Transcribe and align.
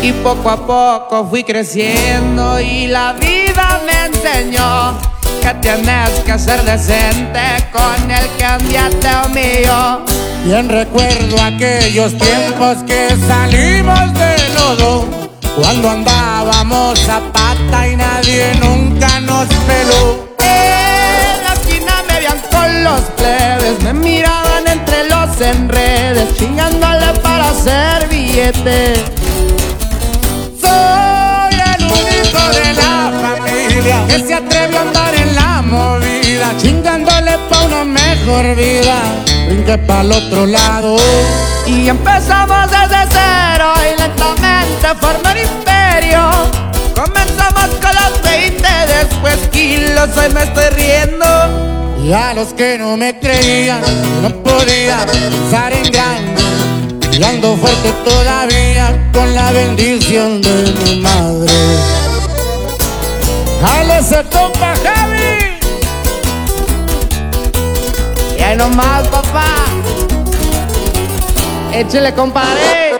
Y 0.00 0.12
poco 0.12 0.50
a 0.50 0.66
poco 0.66 1.26
fui 1.28 1.42
creciendo 1.42 2.60
y 2.60 2.86
la 2.86 3.14
vida 3.14 3.80
me 3.84 4.06
enseñó 4.06 4.96
que 5.42 5.54
tienes 5.60 6.10
que 6.24 6.38
ser 6.38 6.62
decente 6.62 7.40
con 7.72 8.10
el 8.10 8.28
que 8.38 8.46
humilló. 9.26 10.04
Bien 10.44 10.68
recuerdo 10.68 11.42
aquellos 11.42 12.16
tiempos 12.16 12.78
que 12.86 13.08
salimos 13.26 14.14
de 14.14 14.48
lodo, 14.54 15.08
cuando 15.60 15.90
andábamos 15.90 17.08
a 17.08 17.20
pata 17.32 17.88
y 17.88 17.96
nadie 17.96 18.52
nunca 18.60 19.20
nos 19.20 19.46
peló. 19.48 20.28
En 20.38 21.44
la 21.44 21.52
esquina 21.54 22.02
me 22.06 22.14
veían 22.14 22.40
con 22.50 22.84
los 22.84 23.00
plebes, 23.16 23.82
me 23.82 23.92
miraban 23.92 24.66
entre 24.66 25.08
los 25.08 25.40
enredes, 25.40 26.36
chingándole 26.36 27.12
para 27.20 27.50
hacer 27.50 28.08
billetes. 28.08 29.17
Pa' 37.48 37.64
una 37.64 37.84
mejor 37.84 38.54
vida. 38.54 38.96
Brinqué 39.46 39.78
pa'l 39.78 40.12
otro 40.12 40.46
lado. 40.46 40.96
Y 41.66 41.88
empezamos 41.88 42.70
desde 42.70 43.00
cero 43.10 43.72
y 43.84 44.00
lentamente 44.00 44.88
formé 45.00 45.32
un 45.32 45.38
imperio. 45.38 46.20
Comenzamos 46.94 47.68
con 47.82 47.94
los 47.94 48.22
20, 48.22 48.68
después 48.86 49.36
kilos, 49.52 50.08
hoy 50.16 50.32
me 50.32 50.42
estoy 50.44 50.68
riendo. 50.70 51.26
Y 52.02 52.12
a 52.12 52.32
los 52.34 52.54
que 52.54 52.78
no 52.78 52.96
me 52.96 53.18
creían, 53.18 53.82
no 54.22 54.30
podía 54.42 55.04
pensar 55.06 55.72
en 55.72 55.90
grande. 55.90 56.42
Y 57.12 57.22
ando 57.22 57.56
fuerte 57.56 57.92
todavía 58.04 59.10
con 59.12 59.34
la 59.34 59.50
bendición 59.50 60.40
de 60.40 60.74
mi 60.84 61.00
madre. 61.00 61.52
¡Dale 63.60 63.98
ese 63.98 64.22
compa, 64.30 64.74
ahí 68.48 68.56
nomás, 68.56 69.06
papá. 69.08 69.46
Échale, 71.72 72.14
compadre. 72.14 72.96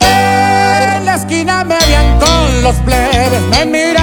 En 0.00 1.04
la 1.04 1.14
esquina 1.16 1.64
me 1.64 1.76
veían 1.78 2.18
con 2.20 2.62
los 2.62 2.76
plebes, 2.76 3.40
me 3.50 3.66
miraban 3.66 3.99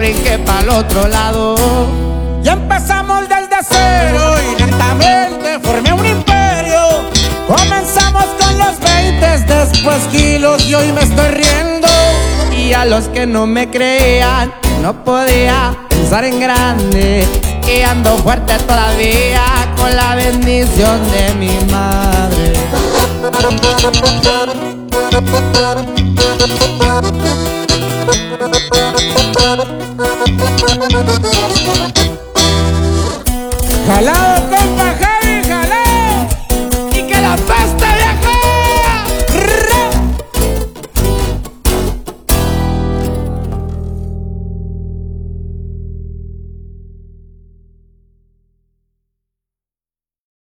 brinqué 0.00 0.38
pa'l 0.38 0.68
otro 0.70 1.06
lado. 1.08 1.54
Y 2.42 2.48
empezamos 2.48 3.28
desde 3.28 3.58
cero 3.68 4.34
y 4.48 4.58
lentamente 4.58 5.58
formé 5.62 5.92
un 5.92 6.06
imperio. 6.06 6.80
Comenzamos 7.46 8.24
con 8.40 8.58
los 8.58 8.80
20, 8.80 9.54
después 9.54 9.98
kilos 10.10 10.66
y 10.66 10.74
hoy 10.74 10.90
me 10.92 11.02
estoy 11.02 11.28
riendo. 11.28 11.88
Y 12.56 12.72
a 12.72 12.86
los 12.86 13.08
que 13.08 13.26
no 13.26 13.46
me 13.46 13.68
creían, 13.68 14.50
no 14.80 15.04
podía 15.04 15.76
pensar 15.90 16.24
en 16.24 16.40
grande. 16.40 17.26
Y 17.68 17.82
ando 17.82 18.16
fuerte 18.18 18.54
todavía 18.66 19.44
con 19.76 19.94
la 19.94 20.14
bendición 20.14 20.98
de 21.10 21.34
mi 21.34 21.52
madre. 21.70 22.54
¡Jalado! 33.86 34.49